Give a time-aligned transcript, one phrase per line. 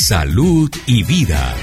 [0.00, 1.54] Salud y vida.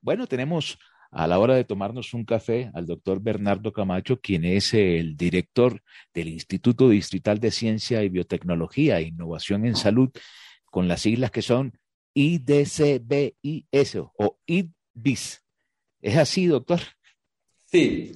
[0.00, 0.78] Bueno, tenemos
[1.10, 5.82] a la hora de tomarnos un café al doctor Bernardo Camacho, quien es el director
[6.14, 10.08] del Instituto Distrital de Ciencia y Biotecnología e Innovación en Salud,
[10.64, 11.78] con las siglas que son
[12.14, 15.44] IDCBIS o IDBIS.
[16.00, 16.80] ¿Es así, doctor?
[17.66, 18.12] Sí,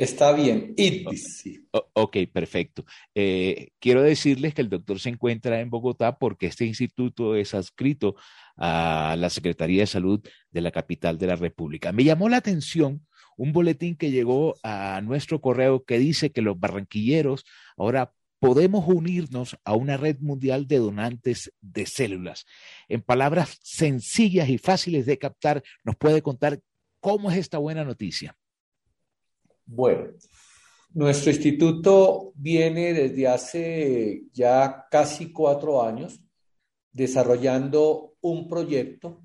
[0.00, 0.74] está bien.
[0.76, 1.68] IDBIS, sí.
[1.70, 2.84] ok, perfecto.
[3.14, 8.16] Eh, quiero decirles que el doctor se encuentra en Bogotá porque este instituto es adscrito
[8.56, 11.92] a la Secretaría de Salud de la capital de la República.
[11.92, 16.58] Me llamó la atención un boletín que llegó a nuestro correo que dice que los
[16.58, 17.44] barranquilleros
[17.76, 22.46] ahora podemos unirnos a una red mundial de donantes de células.
[22.88, 26.60] En palabras sencillas y fáciles de captar, nos puede contar
[27.00, 28.36] cómo es esta buena noticia.
[29.72, 30.08] Bueno,
[30.94, 36.20] nuestro instituto viene desde hace ya casi cuatro años
[36.90, 39.22] desarrollando un proyecto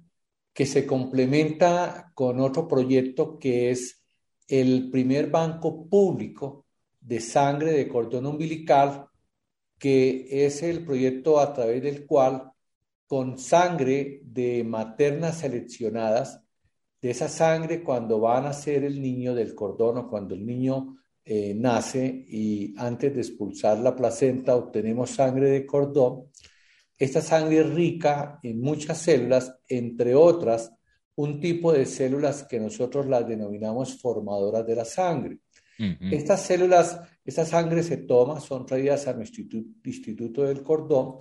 [0.54, 4.04] que se complementa con otro proyecto que es
[4.48, 6.68] el primer banco público
[7.02, 9.08] de sangre de cordón umbilical,
[9.80, 12.52] que es el proyecto a través del cual
[13.08, 16.45] con sangre de maternas seleccionadas,
[17.02, 20.98] de esa sangre cuando va a nacer el niño del cordón o cuando el niño
[21.24, 26.26] eh, nace y antes de expulsar la placenta obtenemos sangre de cordón,
[26.98, 30.72] esta sangre es rica en muchas células, entre otras,
[31.16, 35.40] un tipo de células que nosotros las denominamos formadoras de la sangre.
[35.78, 39.44] Estas células, esta sangre se toma, son traídas a nuestro
[39.84, 41.16] instituto, del cordón,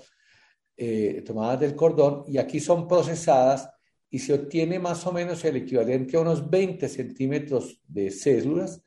[0.77, 3.69] eh, tomadas del cordón, y aquí son procesadas
[4.15, 8.81] y se obtiene más o menos el equivalente a unos 20 centímetros de células,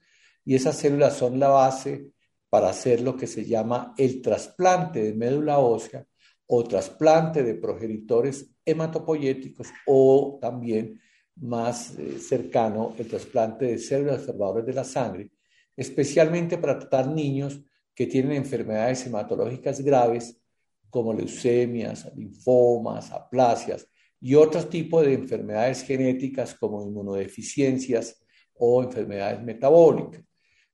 [0.45, 2.11] y esas células son la base
[2.50, 6.08] para hacer lo que se llama el trasplante de médula ósea
[6.45, 10.98] o trasplante de progenitores hematopoyéticos o también
[11.36, 15.32] más eh, cercano el trasplante de células observadoras de la sangre,
[15.76, 17.60] especialmente para tratar niños
[17.93, 20.39] que tienen enfermedades hematológicas graves
[20.89, 23.89] como leucemias, linfomas, aplasias
[24.20, 28.23] y otros tipos de enfermedades genéticas como inmunodeficiencias
[28.55, 30.23] o enfermedades metabólicas.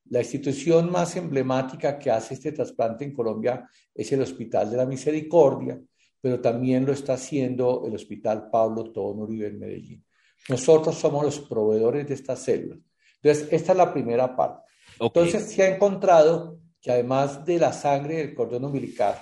[0.10, 4.86] La institución más emblemática que hace este trasplante en Colombia es el Hospital de la
[4.86, 5.80] Misericordia,
[6.22, 10.06] pero también lo está haciendo el Hospital Pablo Tobón Uribe en Medellín.
[10.50, 12.80] Nosotros somos los proveedores de estas células.
[13.22, 14.64] Entonces, esta es la primera parte.
[15.00, 19.16] Entonces, se ha encontrado que además de la sangre del cordón umbilical,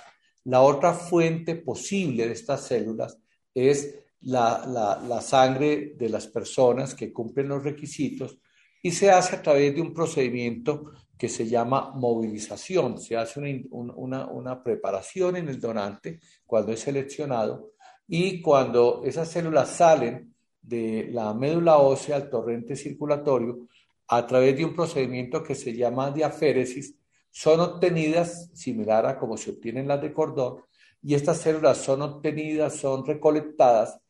[0.44, 3.16] la otra fuente posible de estas células
[3.54, 8.38] es la, la sangre de las personas que cumplen los requisitos
[8.82, 12.98] y se hace a través de un procedimiento que se llama movilización.
[12.98, 17.74] Se hace una, una, preparación en el donante cuando es seleccionado
[18.08, 23.68] y cuando esas células salen de la médula ósea al torrente circulatorio,
[24.08, 26.96] a través de un procedimiento que se llama diaféresis,
[27.30, 30.56] son obtenidas similar a como se obtienen las de cordón,
[31.02, 34.01] y estas células son obtenidas, son recolectadas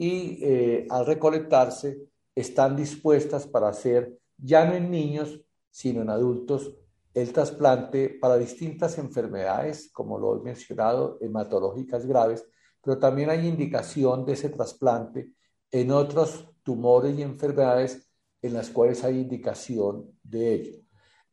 [0.00, 6.74] y eh, al recolectarse están dispuestas para hacer ya no en niños, sino en adultos,
[7.12, 12.46] el trasplante para distintas enfermedades, como lo he mencionado, hematológicas graves,
[12.82, 15.34] pero también hay indicación de ese trasplante
[15.70, 18.10] en otros tumores y enfermedades
[18.40, 20.78] en las cuales hay indicación de ello.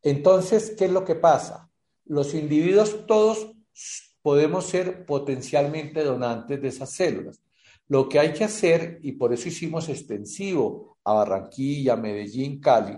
[0.02, 1.72] Entonces, ¿qué es lo que pasa?
[2.04, 3.50] Los individuos todos
[4.22, 7.42] podemos ser potencialmente donantes de esas células.
[7.90, 12.98] Lo que hay que hacer, y por eso hicimos extensivo a Barranquilla, Medellín, Cali,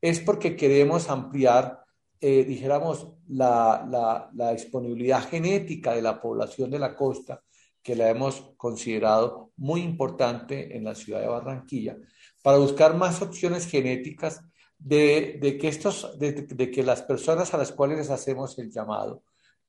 [0.00, 1.80] es porque queremos ampliar,
[2.20, 7.42] eh, dijéramos, la, la, disponibilidad genética de la población de la costa,
[7.82, 11.96] que la hemos considerado muy importante en la ciudad de Barranquilla,
[12.42, 14.42] para buscar más opciones genéticas
[14.78, 19.22] de, que, estos, de, que las personas a las cuales les hacemos el llamado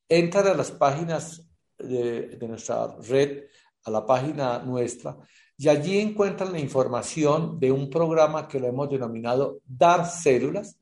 [0.08, 1.46] entran a las páginas
[1.78, 3.44] de nuestra red,
[3.86, 5.16] a la página nuestra,
[5.56, 10.78] y allí encuentran la información de un programa que lo hemos denominado Dar Células,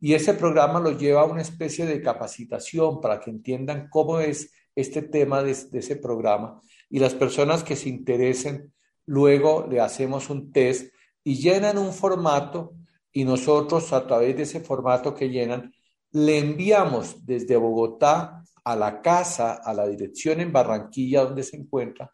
[0.00, 4.52] y ese programa lo lleva a una especie de capacitación para que entiendan cómo es
[4.74, 6.60] este tema de, ese programa.
[6.90, 8.72] Y las personas que se interesen,
[9.06, 12.74] luego le hacemos un test y llenan un formato
[13.12, 15.72] y nosotros a través de ese formato que llenan,
[16.10, 22.10] le enviamos desde Bogotá a la casa, a la dirección en Barranquilla donde se encuentra,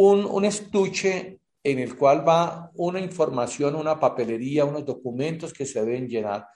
[0.00, 6.06] un, estuche en el cual va una información, una papelería, unos documentos que se deben
[6.06, 6.46] llenar,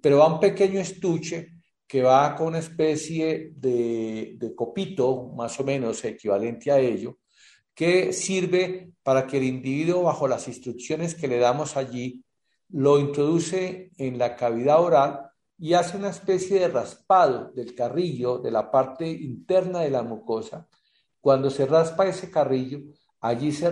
[0.00, 1.54] pero va un pequeño estuche
[1.88, 7.18] que va con una especie de, de, copito, más o menos equivalente a ello,
[7.74, 12.24] que sirve para que el individuo, bajo las instrucciones que le damos allí,
[12.68, 18.52] lo introduce en la cavidad oral y hace una especie de raspado del carrillo, de
[18.52, 20.68] la parte interna de la mucosa.
[21.24, 22.80] Cuando se raspa ese carrillo,
[23.18, 23.70] allí se,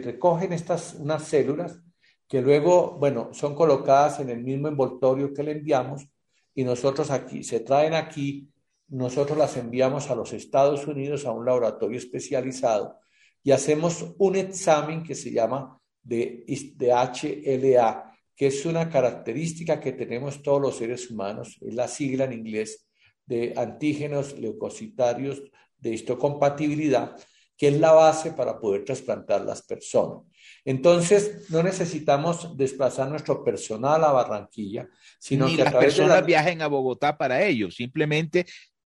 [0.00, 1.80] recogen estas unas células
[2.26, 6.08] que luego, bueno, son colocadas en el mismo envoltorio que le enviamos
[6.52, 8.50] y nosotros aquí, se traen aquí,
[8.88, 12.98] nosotros las enviamos a los Estados Unidos a un laboratorio especializado
[13.44, 19.92] y hacemos un examen que se llama de, de HLA, que es una característica que
[19.92, 22.88] tenemos todos los seres humanos, es la sigla en inglés
[23.24, 25.44] de antígenos leucocitarios
[25.86, 27.16] de histocompatibilidad,
[27.56, 30.24] que es la base para poder trasplantar las personas.
[30.64, 34.88] Entonces, no necesitamos desplazar nuestro personal a Barranquilla,
[35.18, 36.26] sino Ni que a las través de personas la...
[36.26, 38.46] viajen a Bogotá para ello, simplemente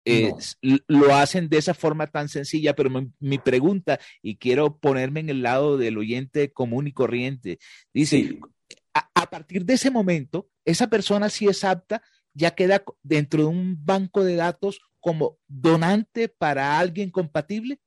[0.06, 0.31] eh,
[0.62, 5.30] lo hacen de esa forma tan sencilla, pero mi, mi, pregunta, y quiero ponerme en
[5.30, 7.59] el lado del oyente común y corriente,
[7.94, 8.39] dice, sí.
[8.94, 12.03] a, a, partir de ese momento, esa persona si es apta,
[12.33, 17.79] ya queda dentro de un banco de datos como donante para alguien compatible.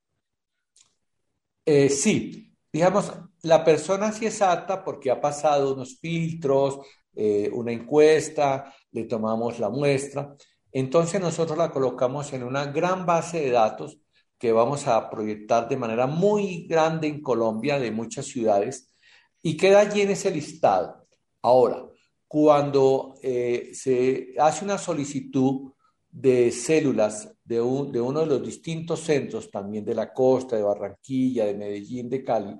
[1.66, 3.12] Eh, sí, digamos,
[3.42, 6.78] la persona sí es apta porque ha pasado unos filtros,
[7.16, 10.36] eh, una encuesta, le tomamos la muestra.
[10.70, 13.98] Entonces nosotros la colocamos en una gran base de datos
[14.38, 18.94] que vamos a proyectar de manera muy grande en Colombia, de muchas ciudades,
[19.42, 21.04] y queda allí en ese listado.
[21.42, 21.84] Ahora,
[22.28, 25.72] cuando eh, se hace una solicitud
[26.10, 30.62] de células de, un, de, uno de los distintos centros, también de la costa, de
[30.62, 32.54] Barranquilla, de Medellín, de Cali,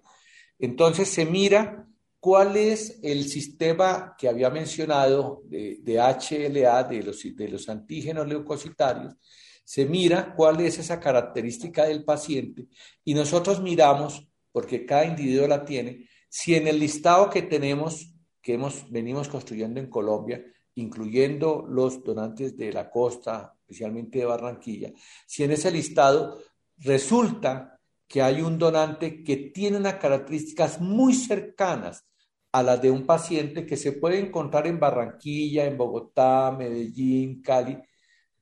[0.59, 1.87] entonces se mira
[2.21, 8.27] cuál es el sistema que había mencionado de, de HLA, de los, de los antígenos
[8.27, 9.15] leucocitarios,
[9.65, 12.69] se mira cuál es esa característica del paciente
[13.05, 18.55] y nosotros miramos, porque cada individuo la tiene, si en el listado que tenemos, que
[18.55, 20.43] hemos, venimos construyendo en Colombia,
[20.79, 24.93] incluyendo los donantes de la costa, especialmente de Barranquilla,
[25.27, 26.39] si en ese listado
[26.79, 32.07] resulta que hay un donante que tiene unas características muy cercanas
[32.53, 37.77] a las de un paciente que se puede encontrar en Barranquilla, en Bogotá, Medellín, Cali,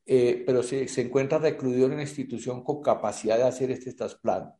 [0.04, 4.56] eh, pero se, se, encuentra recluido en una institución con capacidad de hacer este trasplante.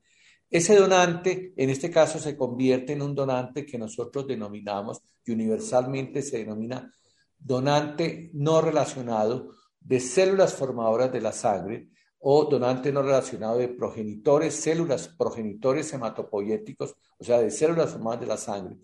[0.51, 6.23] Ese donante, en este caso, se convierte en un donante que nosotros denominamos y universalmente
[6.23, 6.93] se denomina
[7.39, 11.89] donante no relacionado de células formadoras de la sangre
[12.19, 18.27] o donante no relacionado de progenitores, células progenitores hematopoyéticos, o sea, de células formadas de
[18.27, 18.77] la sangre.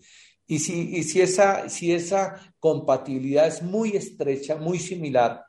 [0.47, 5.43] Y si, y si, esa, si esa compatibilidad es muy estrecha, muy similar,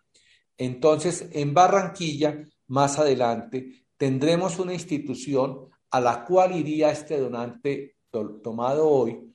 [0.57, 8.41] entonces en Barranquilla, más adelante, tendremos una institución a la cual iría este donante to
[8.43, 9.34] tomado hoy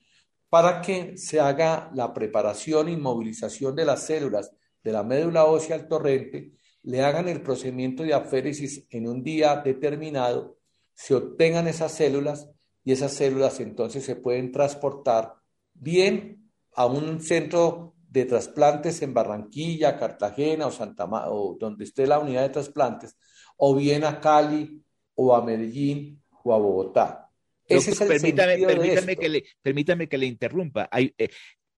[0.50, 4.52] para que se haga la preparación y movilización de las células
[4.82, 6.52] de la médula ósea al torrente,
[6.82, 10.58] le hagan el procedimiento de aféresis en un día determinado,
[10.92, 12.50] se obtengan esas células
[12.84, 15.34] y esas células entonces se pueden transportar
[15.72, 22.06] bien a un centro de trasplantes en Barranquilla, Cartagena o Santa Ma o donde esté
[22.06, 23.16] la unidad de trasplantes,
[23.56, 24.82] o bien a Cali
[25.14, 27.29] o a Medellín o a Bogotá.
[27.70, 30.88] Ese es el permítame, permítame, que le, permítame que le interrumpa.
[30.90, 31.30] Hay, eh,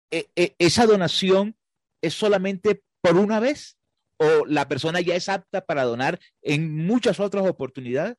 [0.09, 1.55] eh, ¿Esa donación
[2.01, 3.77] es solamente por una vez
[4.17, 8.17] o la persona ya es apta para donar en muchas otras oportunidades?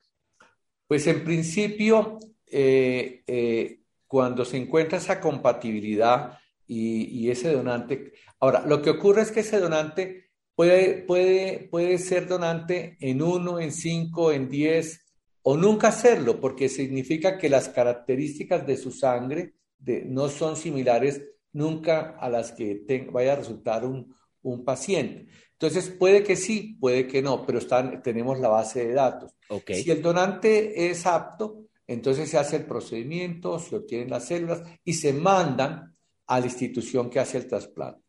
[0.87, 6.37] Pues en principio, eh, eh, cuando se encuentra esa compatibilidad
[6.67, 11.97] y, y, ese donante, ahora, lo que ocurre es que ese donante puede, puede, puede
[11.97, 15.02] ser donante en uno, en cinco, en diez,
[15.43, 21.21] o nunca hacerlo, porque significa que las características de su sangre de, no son similares
[21.51, 25.27] nunca a las que te, vaya a resultar un, un, paciente.
[25.51, 29.35] Entonces, puede que sí, puede que no, pero están, tenemos la base de datos.
[29.49, 29.83] Okay.
[29.83, 34.93] Si el donante es apto, entonces se hace el procedimiento, se obtienen las células y
[34.93, 35.95] se mandan
[36.25, 38.01] a la institución que hace el trasplante.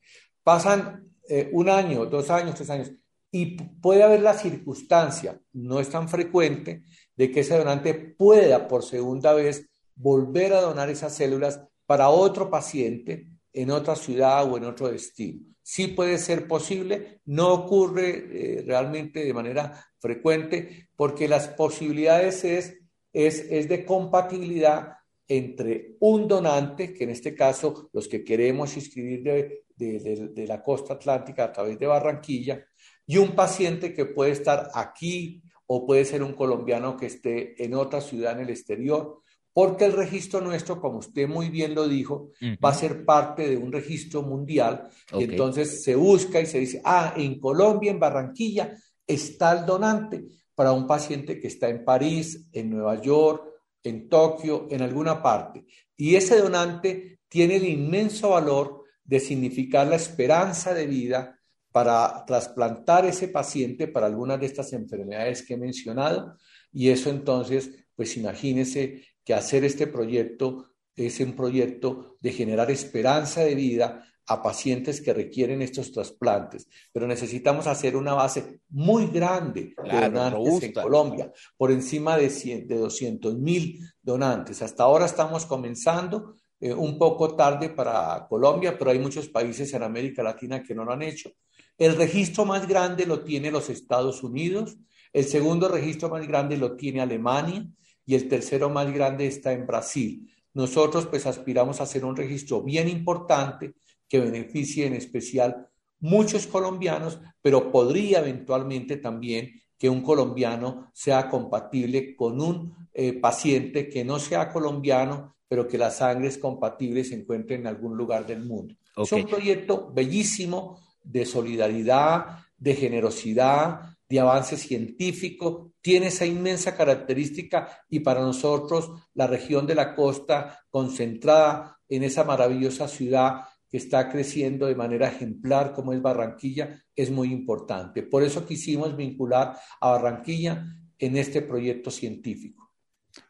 [0.43, 2.93] Pasan eh, un año, dos años, tres años,
[3.31, 6.85] y puede haber la circunstancia, no es tan frecuente,
[7.17, 12.51] de que ese donante pueda por segunda vez volver a donar esas células para otro
[12.51, 15.43] paciente en otra ciudad o en otro destino.
[15.63, 22.79] Sí puede ser posible, no ocurre eh, realmente de manera frecuente porque las posibilidades es,
[23.13, 24.95] es, es de compatibilidad
[25.27, 30.95] entre un donante, que en este caso los que queremos inscribir de, de, la costa
[30.95, 32.65] atlántica a través de Barranquilla,
[33.07, 37.75] y un paciente que puede estar aquí o puede ser un colombiano que esté en
[37.75, 39.21] otra ciudad en el exterior,
[39.53, 42.31] porque el registro nuestro, como usted muy bien lo dijo,
[42.63, 44.89] va a ser parte de un registro mundial.
[45.17, 50.25] Y entonces se busca y se dice, ah, en Colombia, en Barranquilla, está el donante
[50.57, 53.45] para un paciente que está en París, en Nueva York,
[53.85, 55.65] en Tokio, en alguna parte.
[55.97, 61.39] Y ese donante tiene el inmenso valor de significar la esperanza de vida
[61.75, 66.37] para trasplantar ese paciente para algunas de estas enfermedades que he mencionado.
[66.73, 73.41] Y eso entonces, pues imagínese que hacer este proyecto es un proyecto de generar esperanza
[73.43, 79.75] de vida a pacientes que requieren estos trasplantes, pero necesitamos hacer una base muy grande
[79.83, 82.29] de donantes en Colombia, por encima de,
[82.69, 84.63] de 200 mil donantes.
[84.63, 89.83] Hasta ahora estamos comenzando, eh, un poco tarde para Colombia, pero hay muchos países en
[89.83, 91.33] América Latina que no lo han hecho.
[91.79, 94.77] El registro más grande lo tiene los Estados Unidos,
[95.13, 97.67] el segundo registro más grande lo tiene Alemania
[98.07, 100.31] y el tercero más grande está en Brasil.
[100.53, 103.75] Nosotros pues aspiramos a hacer un registro bien importante
[104.09, 105.69] que beneficie en especial
[106.01, 113.89] muchos colombianos, pero podría eventualmente también que un colombiano sea compatible con un eh, paciente
[113.89, 117.97] que no sea colombiano, pero que la sangre es compatible y se encuentre en algún
[117.97, 118.75] lugar del mundo.
[118.97, 127.69] Es un proyecto bellísimo de solidaridad, de generosidad, de avance científico, tiene esa inmensa característica
[127.89, 134.11] y para nosotros la región de la costa concentrada en esa maravillosa ciudad que está
[134.11, 138.03] creciendo de manera ejemplar como es Barranquilla es muy importante.
[138.03, 140.65] Por eso quisimos vincular a Barranquilla
[140.99, 142.64] en este proyecto científico.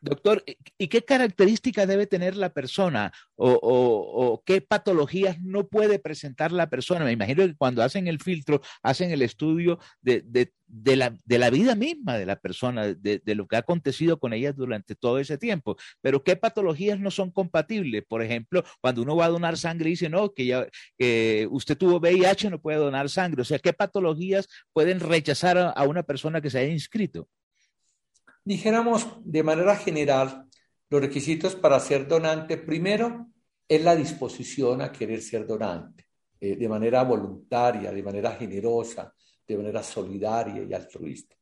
[0.00, 0.44] Doctor,
[0.78, 7.04] ¿y qué características debe tener la persona o, qué patologías no puede presentar la persona?
[7.04, 10.50] Me imagino que cuando hacen el filtro, hacen el estudio de,
[10.96, 15.18] la, vida misma de la persona, de, lo que ha acontecido con ella durante todo
[15.18, 15.76] ese tiempo.
[16.00, 18.04] Pero ¿qué patologías no son compatibles?
[18.06, 20.66] Por ejemplo, cuando uno va a donar sangre y dice, no, que, ya,
[21.50, 23.42] usted tuvo VIH, no puede donar sangre.
[23.42, 27.28] O sea, ¿qué patologías pueden rechazar a una persona que se haya inscrito?
[28.44, 30.46] Dijéramos de manera general,
[30.90, 33.28] los requisitos para ser donante, primero,
[33.66, 36.06] es la disposición a querer ser donante,
[36.38, 39.14] eh, de manera voluntaria, de manera generosa,
[39.46, 41.34] de manera solidaria y altruista.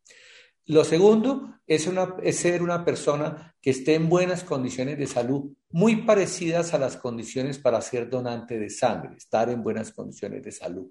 [0.67, 1.89] Lo segundo es,
[2.23, 6.97] es, ser una persona que esté en buenas condiciones de salud, muy parecidas a las
[6.97, 10.87] condiciones para ser donante de sangre, estar en buenas condiciones de salud.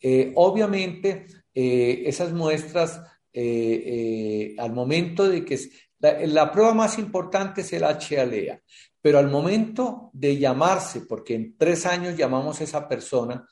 [0.00, 3.00] Eh, obviamente, eh, esas muestras
[3.36, 5.58] eh, eh, al momento de que
[5.98, 8.60] la, prueba más importante es el HLA,
[9.00, 13.44] pero al momento de llamarse, porque en tres años llamamos a esa persona,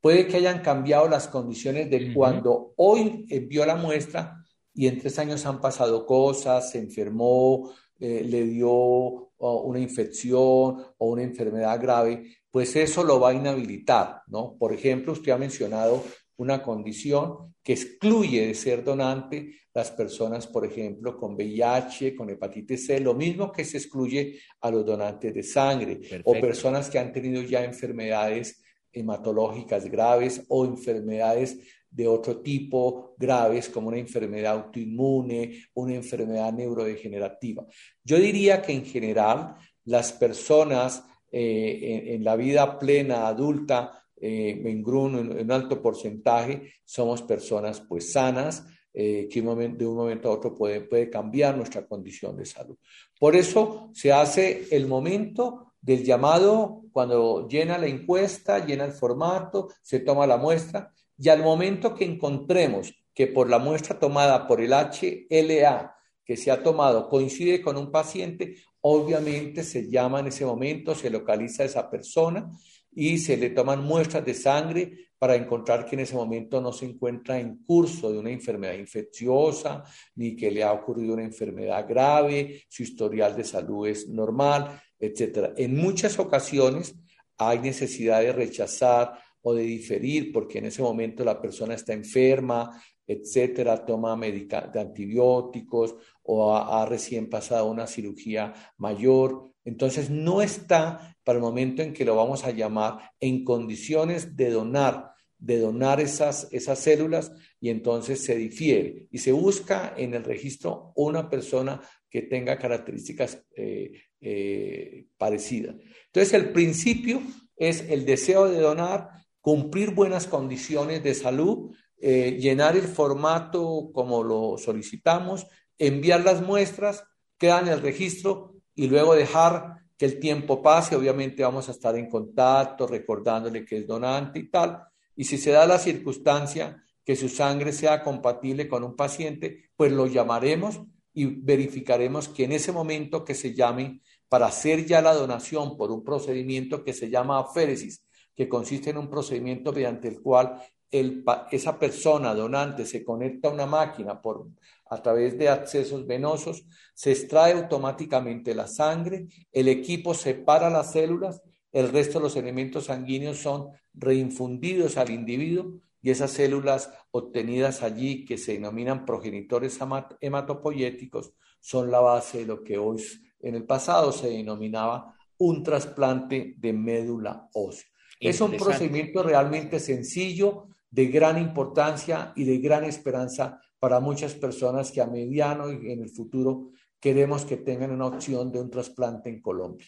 [0.00, 5.18] puede que hayan cambiado las condiciones de cuando hoy envió la muestra y en tres
[5.18, 12.38] años han pasado cosas, se enfermó, eh, le dio una infección o una enfermedad grave,
[12.50, 14.56] pues eso lo va a inhabilitar, ¿no?
[14.58, 16.02] Por ejemplo, usted ha mencionado
[16.38, 22.86] una condición que excluye de ser donante las personas, por ejemplo, con VIH, con hepatitis
[22.86, 27.12] C, lo mismo que se excluye a los donantes de sangre o personas que han
[27.12, 28.62] tenido ya enfermedades
[28.92, 31.58] hematológicas graves o enfermedades
[31.90, 37.66] de otro tipo graves como una enfermedad autoinmune, una enfermedad neurodegenerativa.
[38.04, 44.66] Yo diría que en general las personas eh, en, la vida plena adulta eh, en
[44.66, 50.54] en, un alto porcentaje, somos personas pues sanas, eh, que de un momento a otro
[50.54, 52.78] puede, puede cambiar nuestra condición de salud.
[53.20, 59.68] Por eso se hace el momento del llamado cuando llena la encuesta, llena el formato,
[59.82, 64.60] se toma la muestra y al momento que encontremos que por la muestra tomada por
[64.60, 65.94] el HLA
[66.24, 71.10] que se ha tomado coincide con un paciente, obviamente se llama en ese momento, se
[71.10, 72.50] localiza a esa persona
[72.96, 76.86] y se le toman muestras de sangre para encontrar que en ese momento no se
[76.86, 79.84] encuentra en curso de una enfermedad infecciosa,
[80.14, 85.52] ni que le ha ocurrido una enfermedad grave, su historial de salud es normal, etc.
[85.58, 86.94] En muchas ocasiones
[87.36, 89.12] hay necesidad de rechazar
[89.42, 95.94] o de diferir porque en ese momento la persona está enferma, etcétera, toma de antibióticos
[96.22, 99.52] o ha recién pasado una cirugía mayor.
[99.66, 104.50] Entonces no está para el momento en que lo vamos a llamar en condiciones de
[104.50, 110.22] donar, de donar esas, esas células y entonces se difiere y se busca en el
[110.22, 115.74] registro una persona que tenga características eh, eh, parecidas.
[116.06, 117.20] Entonces el principio
[117.56, 119.08] es el deseo de donar,
[119.40, 125.46] cumplir buenas condiciones de salud, eh, llenar el formato como lo solicitamos,
[125.76, 127.02] enviar las muestras,
[127.36, 130.94] quedan en el registro y luego dejar que el tiempo pase.
[130.94, 134.84] Obviamente vamos a estar en contacto, recordándole que es donante y tal.
[135.16, 139.90] Y si se da la circunstancia que su sangre sea compatible con un paciente, pues
[139.90, 140.80] lo llamaremos
[141.14, 145.90] y verificaremos que en ese momento que se llame para hacer ya la donación por
[145.90, 148.04] un procedimiento que se llama aféresis,
[148.34, 153.66] que consiste en un procedimiento mediante el cual esa persona donante se conecta a una
[153.66, 154.48] máquina por,
[154.88, 156.64] a través de accesos venosos,
[156.94, 162.84] se extrae automáticamente la sangre, el equipo separa las células, el resto de los elementos
[162.84, 169.78] sanguíneos son reinfundidos al individuo y esas células obtenidas allí, que se denominan progenitores
[170.20, 173.02] hematopoyéticos, son la base de lo que hoy
[173.40, 177.86] en el pasado se denominaba un trasplante de médula ósea.
[178.20, 184.90] Es un procedimiento realmente sencillo, de gran importancia y de gran esperanza para muchas personas
[184.90, 189.28] que a mediano y en el futuro queremos que tengan una opción de un trasplante
[189.28, 189.86] en Colombia.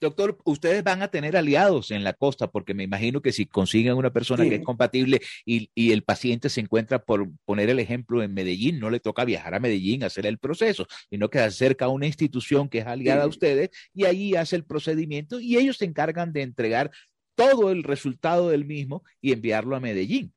[0.00, 3.94] Doctor, ustedes van a tener aliados en la costa, porque me imagino que si consiguen
[3.94, 8.20] una persona que es compatible y, y, el paciente se encuentra, por poner el ejemplo,
[8.24, 11.44] en Medellín, no le toca viajar a Medellín a hacer el proceso, sino que se
[11.44, 15.56] acerca a una institución que es aliada a ustedes y ahí hace el procedimiento y
[15.56, 16.90] ellos se encargan de entregar
[17.36, 20.32] todo el resultado del mismo y enviarlo a Medellín.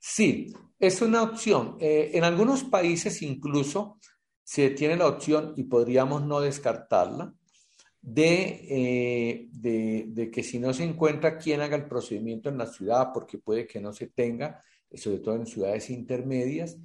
[0.00, 1.76] Sí, es una opción.
[1.78, 3.98] Eh, en algunos países incluso
[4.42, 7.34] se tiene la opción, y podríamos no descartarla,
[8.16, 13.10] eh, de, de, que si no se encuentra quien haga el procedimiento en la ciudad,
[13.12, 14.64] porque puede que no se tenga,
[14.94, 16.78] sobre todo en ciudades intermedias,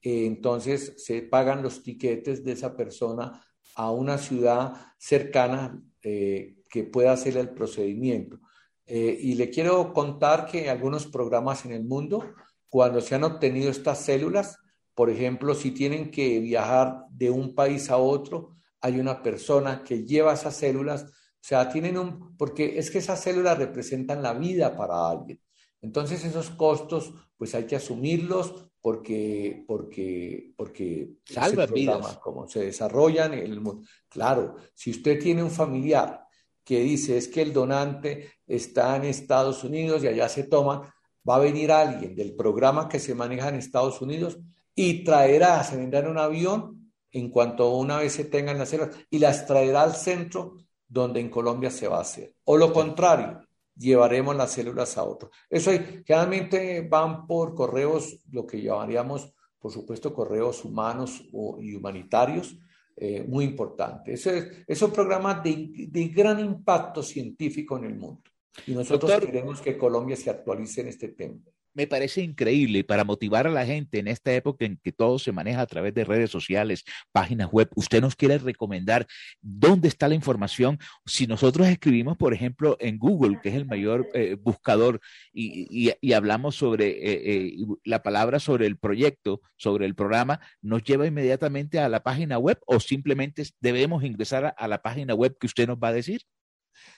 [0.00, 7.12] eh, entonces se pagan los tiquetes de esa persona a una ciudad cercana que pueda
[7.12, 8.40] hacer el procedimiento.
[8.86, 12.24] y le quiero contar que algunos programas en el mundo
[12.70, 14.56] cuando se han obtenido estas células,
[14.94, 20.06] por ejemplo, si tienen que viajar de un país a otro, hay una persona que
[20.06, 24.76] lleva esas células, o sea, tienen un, porque es que esas células representan la vida
[24.76, 25.40] para alguien.
[25.82, 32.18] Entonces esos costos, pues hay que asumirlos porque, porque, porque salvan vidas.
[32.18, 33.86] Como se desarrollan en el mundo.
[34.08, 36.24] Claro, si usted tiene un familiar
[36.64, 40.94] que dice es que el donante está en Estados Unidos y allá se toma,
[41.28, 44.38] va a venir alguien del programa que se maneja en Estados Unidos
[44.74, 48.96] y traerá, se vendrá en un avión en cuanto una vez se tengan las células
[49.10, 50.56] y las traerá al centro
[50.88, 52.34] donde en Colombia se va a hacer.
[52.44, 53.40] O lo contrario,
[53.76, 55.30] llevaremos las células a otro.
[55.48, 55.70] Eso
[56.04, 61.22] generalmente van por correos, lo que llamaríamos, por supuesto, correos humanos
[61.60, 62.56] y humanitarios,
[62.96, 64.14] eh, muy importante.
[64.14, 64.30] Eso
[64.66, 68.30] es, un programa de gran impacto científico en el mundo.
[68.66, 71.40] Y nosotros queremos que Colombia se actualice en este tema.
[71.72, 75.30] Me parece increíble para motivar a la gente en esta época en que todo se
[75.30, 77.70] maneja a través de redes sociales, páginas web.
[77.76, 79.06] ¿Usted nos quiere recomendar
[79.40, 80.78] dónde está la información?
[81.06, 85.00] Si nosotros escribimos, por ejemplo, en Google, que es el mayor eh, buscador,
[85.32, 91.06] y, hablamos sobre eh, eh, la palabra sobre el proyecto, sobre el programa, ¿nos lleva
[91.06, 95.68] inmediatamente a la página web o simplemente debemos ingresar a la página web que usted
[95.68, 96.22] nos va a decir?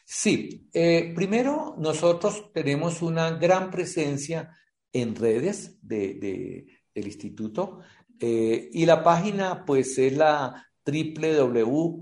[0.05, 4.57] Sí, eh, primero nosotros tenemos una gran presencia
[4.93, 7.81] en redes del instituto
[8.19, 11.97] eh, y la página pues es la www.idbis,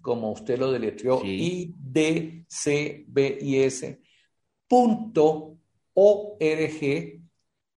[0.00, 1.74] como usted lo deletreó, sí.
[1.94, 3.98] idcbis
[4.66, 5.58] punto
[5.94, 7.20] org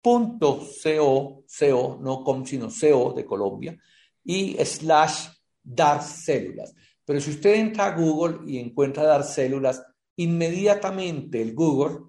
[0.00, 3.76] punto co, co, no com, sino co de Colombia,
[4.22, 5.28] y slash
[5.62, 6.72] dar células.
[7.06, 9.82] Pero si usted entra a Google y encuentra dar células,
[10.16, 12.00] inmediatamente el Google,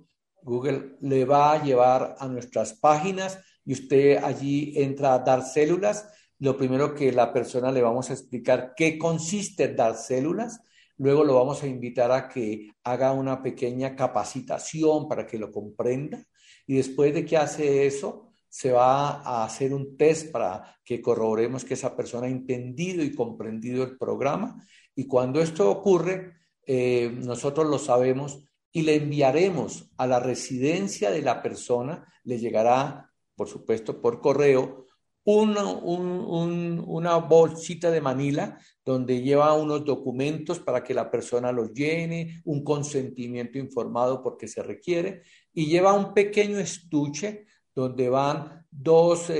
[0.41, 6.09] Google le va a llevar a nuestras páginas y usted allí entra a dar células.
[6.39, 10.61] Lo primero que la persona le vamos a explicar qué consiste dar células.
[10.97, 16.23] Luego lo vamos a invitar a que haga una pequeña capacitación para que lo comprenda.
[16.65, 21.63] Y después de que hace eso, se va a hacer un test para que corroboremos
[21.63, 24.65] que esa persona ha entendido y comprendido el programa
[24.97, 26.33] y cuando esto ocurre,
[26.65, 28.39] eh, nosotros lo sabemos
[28.71, 34.87] y le enviaremos a la residencia de la persona, le llegará, por supuesto, por correo,
[35.23, 42.41] una, una bolsita de Manila donde lleva unos documentos para que la persona los llene,
[42.45, 45.21] un consentimiento informado porque se requiere,
[45.53, 49.35] y lleva un pequeño estuche donde van dos eh,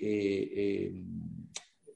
[0.00, 0.92] eh,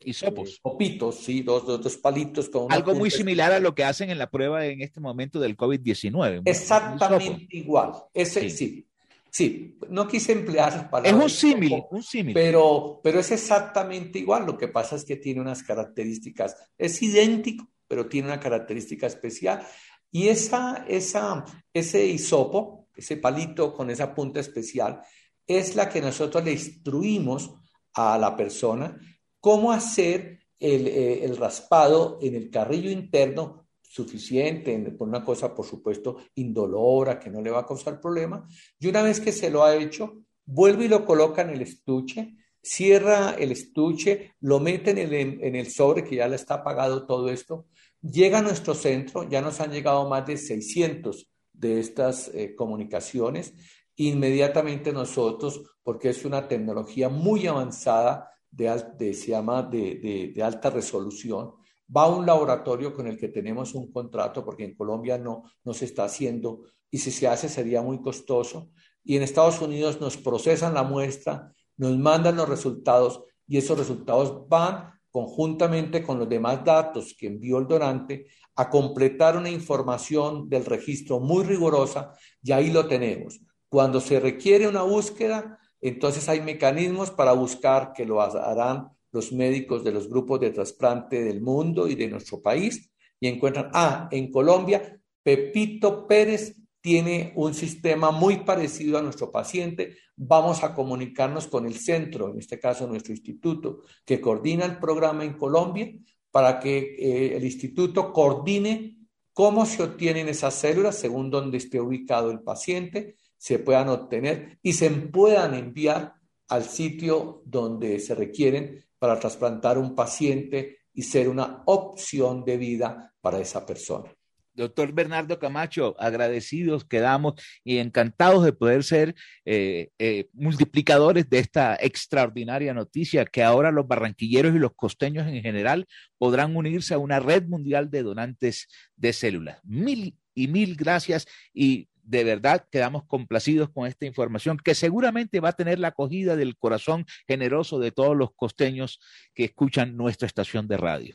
[0.04, 0.58] hisopos.
[0.60, 4.30] Popitos, sí, dos, dos, palitos con Algo muy similar a lo que hacen en la
[4.30, 6.42] prueba en este momento del COVID-19.
[6.44, 7.92] Exactamente igual.
[8.14, 8.86] Ese sí.
[9.32, 11.14] Sí, no quise emplear palabras.
[11.14, 12.34] Es un símil, un símil.
[12.34, 14.44] Pero, pero es exactamente igual.
[14.44, 19.64] Lo que pasa es que tiene unas características, es idéntico, pero tiene una característica especial.
[20.10, 25.00] Y esa, esa, ese hisopo, ese palito con esa punta especial,
[25.46, 27.54] es la que nosotros le instruimos
[27.94, 28.98] a la persona
[29.40, 35.66] cómo hacer el, eh, el raspado en el carrillo interno suficiente, por una cosa, por
[35.66, 38.46] supuesto, indolora, que no le va a causar problema.
[38.78, 42.36] Y una vez que se lo ha hecho, vuelve y lo coloca en el estuche,
[42.62, 47.06] cierra el estuche, lo mete en el, en el sobre, que ya le está pagado
[47.06, 47.66] todo esto,
[48.00, 53.54] llega a nuestro centro, ya nos han llegado más de 600 de estas eh, comunicaciones,
[53.96, 61.52] inmediatamente nosotros, porque es una tecnología muy avanzada, de, se llama de, de alta resolución,
[61.94, 65.74] va a un laboratorio con el que tenemos un contrato, porque en Colombia no, no
[65.74, 68.70] se está haciendo y si se hace sería muy costoso.
[69.02, 74.48] Y en Estados Unidos nos procesan la muestra, nos mandan los resultados y esos resultados
[74.48, 80.64] van conjuntamente con los demás datos que envió el donante a completar una información del
[80.64, 83.40] registro muy rigurosa y ahí lo tenemos.
[83.68, 89.82] Cuando se requiere una búsqueda, entonces hay mecanismos para buscar que lo harán los médicos
[89.82, 94.30] de los grupos de trasplante del mundo y de nuestro país y encuentran, ah, en
[94.30, 101.66] Colombia, Pepito Pérez tiene un sistema muy parecido a nuestro paciente, vamos a comunicarnos con
[101.66, 105.92] el centro, en este caso nuestro instituto, que coordina el programa en Colombia,
[106.30, 108.96] para que eh, el instituto coordine
[109.32, 114.74] cómo se obtienen esas células según donde esté ubicado el paciente, se puedan obtener y
[114.74, 116.12] se puedan enviar
[116.48, 123.14] al sitio donde se requieren para trasplantar un paciente y ser una opción de vida
[123.22, 124.14] para esa persona.
[124.52, 129.14] Doctor Bernardo Camacho, agradecidos quedamos y encantados de poder ser
[129.46, 135.40] eh, eh, multiplicadores de esta extraordinaria noticia que ahora los barranquilleros y los costeños en
[135.40, 135.86] general
[136.18, 139.60] podrán unirse a una red mundial de donantes de células.
[139.64, 145.50] Mil y mil gracias y de verdad quedamos complacidos con esta información que seguramente va
[145.50, 148.98] a tener la acogida del corazón generoso de todos los costeños
[149.32, 151.14] que escuchan nuestra estación de radio.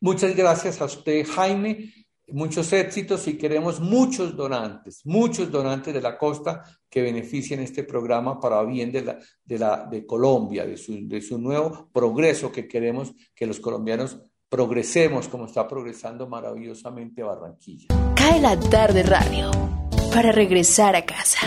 [0.00, 1.92] Muchas gracias a usted, Jaime.
[2.28, 8.38] Muchos éxitos y queremos muchos donantes, muchos donantes de la costa que beneficien este programa
[8.38, 12.68] para bien de, la, de, la, de Colombia, de su, de su nuevo progreso que
[12.68, 17.88] queremos que los colombianos progresemos como está progresando maravillosamente Barranquilla.
[18.14, 19.79] Cae la tarde radio
[20.12, 21.38] para regresar a casa.